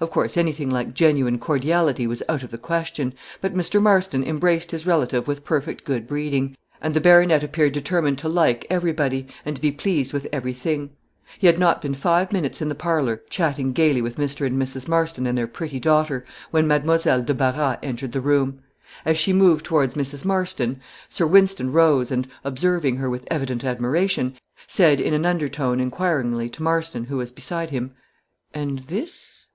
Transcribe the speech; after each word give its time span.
Of 0.00 0.10
course, 0.10 0.36
anything 0.38 0.70
like 0.70 0.94
genuine 0.94 1.38
cordiality 1.38 2.06
was 2.06 2.22
out 2.30 2.42
of 2.42 2.50
the 2.50 2.58
question; 2.58 3.12
but 3.42 3.54
Mr. 3.54 3.80
Marston 3.80 4.24
embraced 4.24 4.70
his 4.70 4.86
relative 4.86 5.28
with 5.28 5.44
perfect 5.44 5.84
good 5.84 6.06
breeding, 6.06 6.56
and 6.82 6.92
the 6.94 7.00
baronet 7.00 7.42
appeared 7.42 7.72
determined 7.74 8.18
to 8.18 8.28
like 8.28 8.66
everybody, 8.70 9.26
and 9.44 9.60
be 9.60 9.70
pleased 9.72 10.12
with 10.14 10.26
everything. 10.32 10.90
He 11.38 11.46
had 11.46 11.58
not 11.58 11.80
been 11.82 11.94
five 11.94 12.32
minutes 12.32 12.60
in 12.62 12.68
the 12.70 12.74
parlor, 12.74 13.22
chatting 13.30 13.72
gaily 13.72 14.00
with 14.02 14.16
Mr. 14.16 14.46
and 14.46 14.60
Mrs. 14.60 14.88
Marston 14.88 15.26
and 15.26 15.36
their 15.36 15.46
pretty 15.46 15.80
daughter, 15.80 16.24
when 16.50 16.66
Mademoiselle 16.66 17.22
de 17.22 17.34
Barras 17.34 17.76
entered 17.82 18.12
the 18.12 18.20
room. 18.22 18.60
As 19.04 19.18
she 19.18 19.32
moved 19.34 19.64
towards 19.66 19.94
Mrs. 19.94 20.24
Marston, 20.24 20.80
Sir 21.08 21.26
Wynston 21.26 21.70
rose, 21.70 22.10
and, 22.10 22.26
observing 22.44 22.96
her 22.96 23.08
with 23.10 23.28
evident 23.30 23.64
admiration, 23.64 24.36
said 24.66 25.00
in 25.02 25.12
an 25.14 25.26
undertone, 25.26 25.80
inquiringly, 25.80 26.48
to 26.50 26.62
Marston, 26.62 27.04
who 27.04 27.18
was 27.18 27.30
beside 27.32 27.70
him 27.70 27.92
"And 28.54 28.80
this?" 28.80 29.50